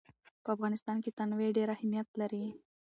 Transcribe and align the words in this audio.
په 0.43 0.49
افغانستان 0.55 0.97
کې 1.03 1.15
تنوع 1.17 1.49
ډېر 1.57 1.69
اهمیت 1.75 2.07
لري. 2.21 2.43